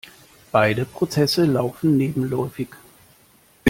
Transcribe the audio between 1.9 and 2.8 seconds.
nebenläufig.